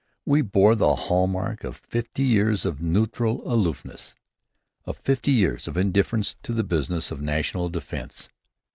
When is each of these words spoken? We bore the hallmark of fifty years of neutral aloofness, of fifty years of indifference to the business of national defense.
We 0.25 0.41
bore 0.41 0.73
the 0.73 0.95
hallmark 0.95 1.63
of 1.63 1.77
fifty 1.87 2.23
years 2.23 2.65
of 2.65 2.81
neutral 2.81 3.39
aloofness, 3.45 4.15
of 4.85 4.97
fifty 4.97 5.29
years 5.31 5.67
of 5.67 5.77
indifference 5.77 6.37
to 6.41 6.53
the 6.53 6.63
business 6.63 7.11
of 7.11 7.21
national 7.21 7.69
defense. 7.69 8.27